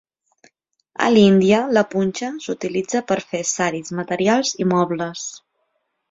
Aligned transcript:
A 1.07 1.09
l'Índia, 1.15 1.59
la 1.77 1.83
punxa 1.91 2.29
s'utilitza 2.45 3.01
per 3.11 3.17
fer 3.33 3.41
saris, 3.53 3.91
materials 3.99 4.55
i 4.65 4.67
mobles. 4.73 5.27